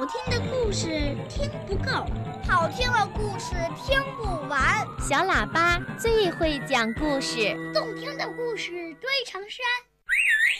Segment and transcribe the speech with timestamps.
[0.00, 2.06] 好听的故事听不够，
[2.48, 4.82] 好听的故事听不完。
[4.98, 9.58] 小喇叭最会讲故事，动听的故事堆成山。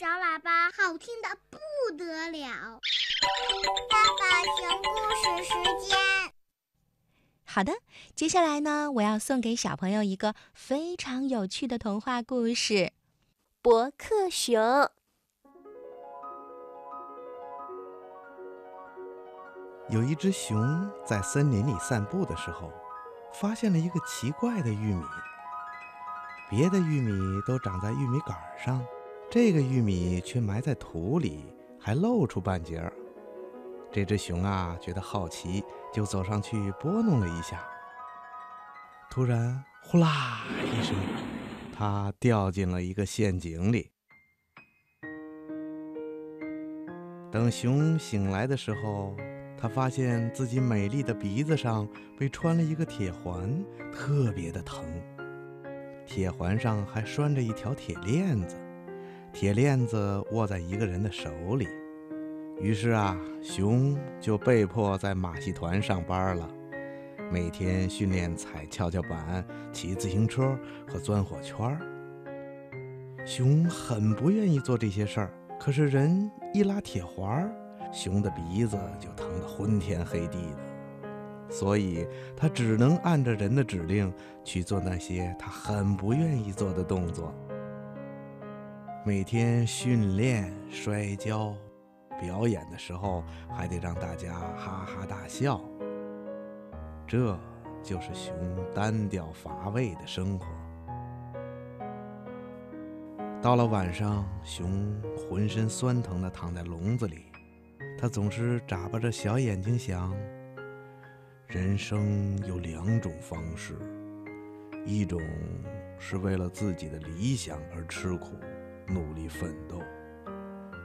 [0.00, 1.58] 小喇叭好听的不
[1.98, 2.80] 得了。
[3.90, 5.98] 爸爸讲故事时间。
[7.44, 7.74] 好的，
[8.14, 12.74] 接下来呢，我要送给小朋友一个非常有趣的童话故事
[13.60, 14.58] 《伯克熊》。
[19.88, 22.72] 有一只熊在森林里散步的时候，
[23.32, 25.04] 发现了一个奇怪的玉米。
[26.50, 28.84] 别的玉米都长在玉米杆上，
[29.30, 32.92] 这个玉米却埋在土里，还露出半截儿。
[33.92, 37.62] 这只熊啊，觉得好奇，就走上去拨弄了一下。
[39.08, 40.96] 突然，呼啦一声，
[41.72, 43.92] 它掉进了一个陷阱里。
[47.30, 49.16] 等熊醒来的时候，
[49.66, 53.52] 他发现自己美丽的鼻子上被穿了一个铁环，
[53.92, 54.84] 特别的疼。
[56.06, 58.54] 铁环上还拴着一条铁链子，
[59.32, 61.66] 铁链子握在一个人的手里。
[62.60, 66.48] 于是啊，熊就被迫在马戏团上班了，
[67.28, 71.80] 每天训练踩跷跷板、骑自行车和钻火圈儿。
[73.24, 77.52] 熊很不愿意做这些事儿，可是人一拉铁环儿。
[77.92, 82.06] 熊的鼻子就疼得昏天黑地的，所以
[82.36, 84.12] 他只能按着人的指令
[84.44, 87.32] 去做那些他很不愿意做的动作。
[89.04, 91.54] 每天训练、摔跤、
[92.20, 95.60] 表演的时候，还得让大家哈哈大笑。
[97.06, 97.38] 这
[97.84, 98.34] 就是熊
[98.74, 100.46] 单调乏味的生活。
[103.40, 107.25] 到了晚上，熊浑身酸疼地躺在笼子里。
[107.98, 110.14] 他总是眨巴着小眼睛想：
[111.46, 113.74] 人生有两种方式，
[114.84, 115.18] 一种
[115.98, 118.32] 是为了自己的理想而吃苦、
[118.86, 119.78] 努力奋斗；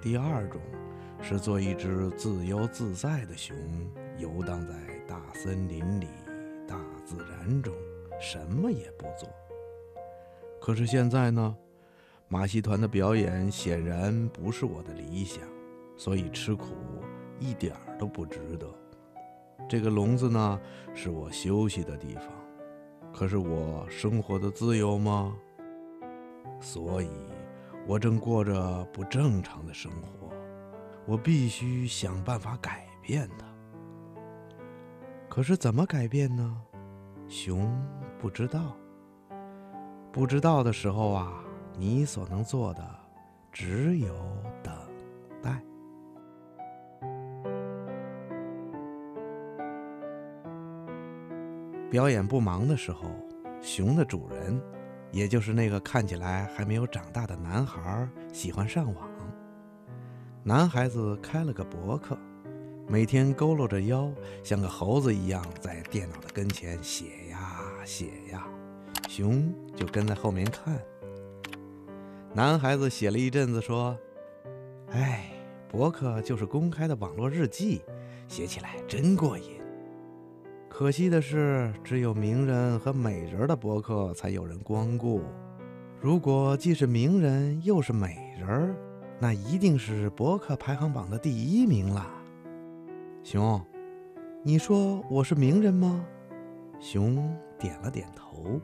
[0.00, 0.58] 第二种
[1.20, 3.54] 是做一只自由自在的熊，
[4.16, 4.74] 游荡在
[5.06, 6.08] 大森林里、
[6.66, 7.74] 大自然中，
[8.18, 9.28] 什么也不做。
[10.58, 11.54] 可是现在呢，
[12.28, 15.42] 马戏团的表演显然不是我的理想。
[15.96, 16.66] 所以吃苦
[17.38, 18.66] 一点儿都不值得。
[19.68, 20.60] 这个笼子呢，
[20.94, 22.26] 是我休息的地方，
[23.12, 25.34] 可是我生活的自由吗？
[26.60, 27.10] 所以，
[27.86, 30.30] 我正过着不正常的生活。
[31.06, 33.46] 我必须想办法改变它。
[35.28, 36.62] 可是怎么改变呢？
[37.28, 37.70] 熊
[38.18, 38.76] 不知道。
[40.12, 41.44] 不知道的时候啊，
[41.76, 42.82] 你所能做的
[43.50, 44.14] 只有
[44.62, 44.72] 等
[45.42, 45.60] 待。
[51.94, 53.04] 表演不忙的时候，
[53.62, 54.60] 熊的主人，
[55.12, 59.08] 也就是那个看起来还没有长大的男孩，喜欢上网。
[60.42, 62.18] 男孩子开了个博客，
[62.88, 64.10] 每天佝偻着腰，
[64.42, 68.44] 像个猴子一样在电脑的跟前写呀写呀，
[69.08, 70.76] 熊就跟在后面看。
[72.32, 73.96] 男孩子写了一阵子，说
[74.90, 75.30] ：“哎，
[75.68, 77.82] 博客就是公开的网络日记，
[78.26, 79.62] 写起来真过瘾。”
[80.76, 85.22] 可惜的是，只有名人和美人的博客才有人光顾。
[86.00, 88.74] 如果既是名人又是美人，
[89.20, 92.04] 那一定是博客排行榜的第一名了。
[93.22, 93.64] 熊，
[94.42, 96.04] 你说我是名人吗？
[96.80, 98.60] 熊点了点头。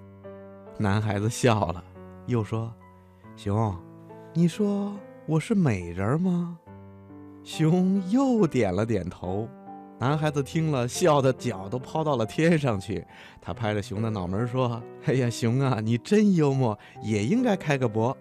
[0.78, 1.84] 男孩子笑了，
[2.27, 2.75] 又说
[3.37, 3.72] ：“熊，
[4.34, 4.92] 你说
[5.27, 6.59] 我是美人吗？”
[7.44, 9.48] 熊又点了点头。
[10.00, 13.06] 男孩子听了，笑得脚都抛到了天上去。
[13.38, 18.16] 他拍着熊的脑门说：“哎呀，熊啊，你真幽默，也应该开个博。”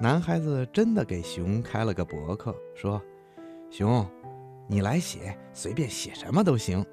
[0.00, 3.00] 男孩子真的给熊开了个博客，说
[3.70, 4.04] ：“熊，
[4.66, 6.84] 你来写，随便写什么都行。”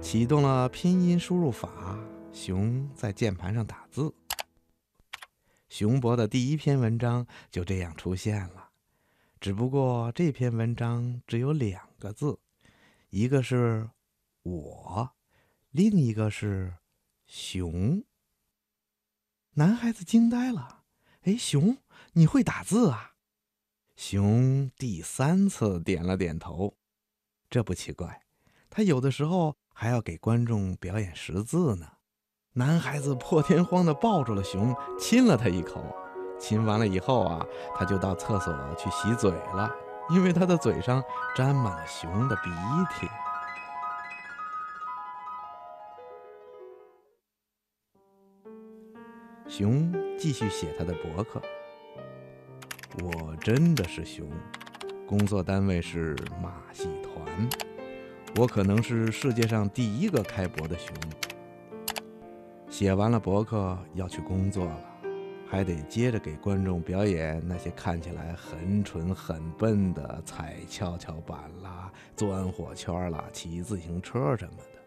[0.00, 1.98] 启动了拼音输入法，
[2.32, 4.10] 熊在键盘上打字。
[5.68, 8.70] 熊博的第一篇文章就这样出现了。
[9.44, 12.38] 只不过这篇文章只有两个字，
[13.10, 13.90] 一个是
[14.42, 15.10] “我”，
[15.70, 16.78] 另一个是
[17.28, 18.02] “熊”。
[19.52, 20.84] 男孩子惊呆了
[21.24, 21.76] ：“哎，熊，
[22.14, 23.16] 你会打字啊？”
[23.96, 26.78] 熊第三次点了点头。
[27.50, 28.22] 这不奇怪，
[28.70, 31.98] 他有的时候还要给观众表演识字呢。
[32.54, 35.94] 男孩子破天荒地抱住了熊，亲了他一口。
[36.38, 39.70] 亲完了以后啊，他就到厕所去洗嘴了。
[40.10, 41.02] 因为他的嘴上
[41.34, 42.50] 沾满了熊的鼻
[42.94, 43.08] 涕。
[49.48, 51.40] 熊继续写他的博客。
[53.02, 54.28] 我真的是熊，
[55.06, 57.48] 工作单位是马戏团，
[58.36, 60.94] 我可能是世界上第一个开博的熊。
[62.68, 64.78] 写完了博客要去工作了，
[65.54, 74.80] 还得接着给观众表演那些看起来很蠢很笨的踩跷跷板啦、钻火圈啦、骑自行车什么的。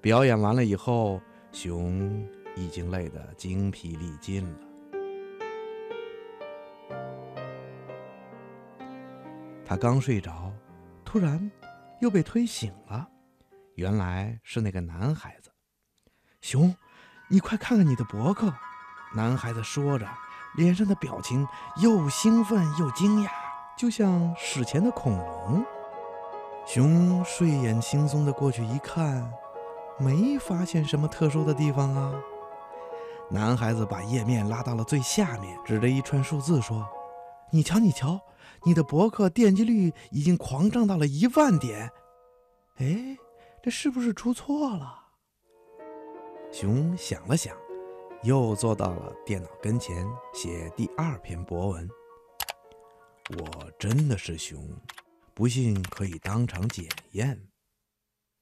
[0.00, 1.20] 表演完了以后，
[1.52, 2.26] 熊。
[2.56, 4.58] 已经累得精疲力尽了。
[9.64, 10.52] 他刚睡着，
[11.04, 11.50] 突然
[12.00, 13.08] 又被推醒了。
[13.74, 15.50] 原来是那个男孩子。
[16.42, 16.72] 熊，
[17.28, 18.54] 你快看看你的博客！
[19.14, 20.06] 男孩子说着，
[20.56, 21.46] 脸上的表情
[21.76, 23.28] 又兴奋又惊讶，
[23.76, 25.64] 就像史前的恐龙。
[26.66, 29.30] 熊睡眼惺忪的过去一看，
[29.98, 32.12] 没发现什么特殊的地方啊。
[33.30, 36.86] 男孩子把页面拉到了最下面，指着一串数字说
[37.52, 38.20] ：“你瞧，你瞧，
[38.64, 41.90] 你的博客点击率已经狂涨到了一万点。
[42.78, 43.16] 哎，
[43.62, 45.02] 这是不是出错了？”
[46.50, 47.54] 熊想了想，
[48.24, 51.88] 又坐到了电脑跟前写第二篇博文。
[53.38, 54.68] 我真的是熊，
[55.32, 57.40] 不信可以当场检验。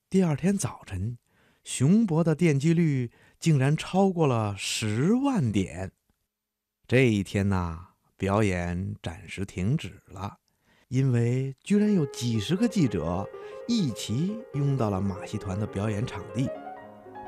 [0.09, 1.19] 第二天早晨，
[1.63, 3.11] 熊博的点击率。
[3.43, 5.91] 竟然超过了十万点！
[6.87, 10.39] 这一天呐，表演暂时停止了，
[10.87, 13.29] 因为居然有几十个记者
[13.67, 16.49] 一起拥到了马戏团的表演场地。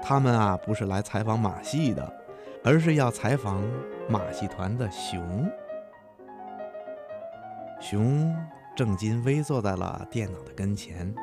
[0.05, 2.24] 他们啊，不是来采访马戏的，
[2.67, 3.63] 而是要采访
[4.09, 5.47] 马戏团的熊。
[7.79, 8.35] 熊
[8.75, 11.15] 正襟危坐在了电脑的跟前，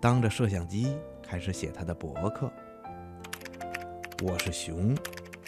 [0.00, 2.50] 当着摄像机开始写他的博客。
[4.24, 4.92] 我是熊，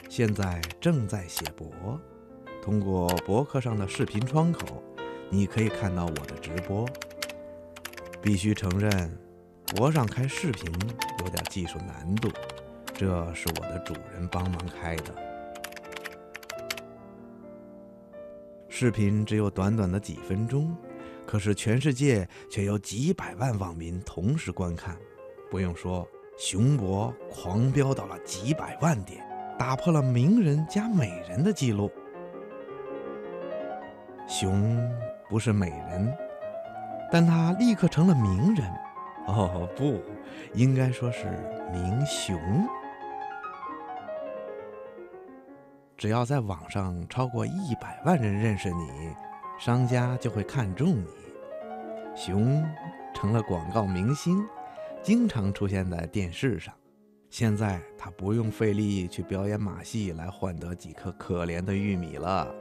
[0.08, 2.00] 现在正在写博。
[2.62, 4.80] 通过博客上的视频窗口，
[5.30, 6.88] 你可以看到我的直播。
[8.22, 9.18] 必须承认，
[9.74, 10.72] 博上开视频
[11.24, 12.30] 有点技术难度，
[12.94, 15.14] 这是我的主人帮忙开的。
[18.68, 20.74] 视频只有短短的几分钟，
[21.26, 24.96] 可是全世界却有几百万网民同时观看。
[25.50, 26.08] 不用说。
[26.36, 29.24] 熊博狂飙到了几百万点，
[29.56, 31.88] 打破了名人加美人的记录。
[34.26, 34.76] 熊
[35.28, 36.12] 不是美人，
[37.12, 38.68] 但他立刻成了名人。
[39.28, 40.02] 哦，不，
[40.54, 41.26] 应该说是
[41.72, 42.36] 名熊。
[46.04, 48.86] 只要在网上超过一百万人认识你，
[49.58, 51.06] 商家就会看中你。
[52.14, 52.62] 熊
[53.14, 54.44] 成了广告明星。
[55.02, 56.74] 经常出现在电视上，
[57.30, 62.54] 现在他不用费力去表演马戏来换得几颗可怜的玉米了，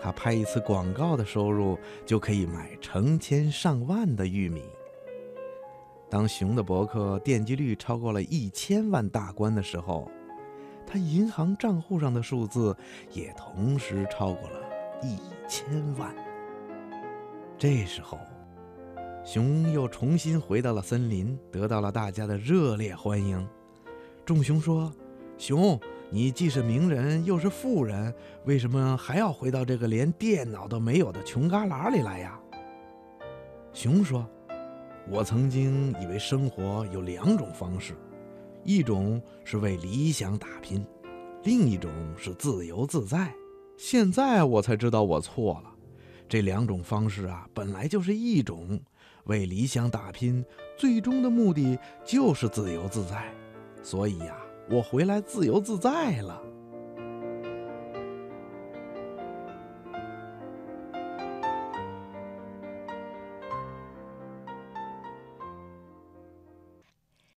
[0.00, 4.62] 他拍一次广告的收入就可以买成千上万的玉米。
[6.08, 10.10] 当熊的博客点击率超过了一千万大关的时候，
[10.86, 12.76] 他银行账户上的数字
[13.12, 14.60] 也同时超过了
[15.02, 15.18] 一
[15.48, 15.66] 千
[15.98, 16.14] 万。
[17.58, 18.18] 这时候。
[19.24, 23.44] 熊又重新回到了森林，得到了大家的热烈欢迎。
[24.24, 24.92] 众熊说
[25.36, 25.76] ：“熊，
[26.10, 32.38] 你既是名人又是富人，为什么还要回到这个连电脑都没有的穷旮旯里来呀？”
[33.74, 34.24] 熊说
[35.10, 37.96] ：“我曾经以为生活有两种方式，
[38.66, 40.84] 一种是为理想打拼，
[41.44, 43.32] 另一种是自由自在。
[43.76, 45.72] 现在我才知道我错了，
[46.28, 48.78] 这两种方式啊，本来就是一种。”
[49.26, 50.44] 为理想打拼，
[50.78, 53.34] 最终的目的就是自由自在。
[53.82, 54.36] 所以呀，
[54.70, 56.40] 我回来自由自在了。